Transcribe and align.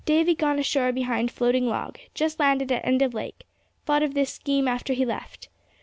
"Davy 0.03 0.33
gone 0.33 0.57
ashore 0.57 0.91
behind 0.91 1.29
floating 1.29 1.67
log. 1.67 1.99
Just 2.15 2.39
landed 2.39 2.71
at 2.71 2.83
end 2.83 3.03
of 3.03 3.13
lake. 3.13 3.45
Thought 3.85 4.01
of 4.01 4.15
this 4.15 4.33
scheme 4.33 4.67
after 4.67 4.93
he 4.93 5.05
left. 5.05 5.47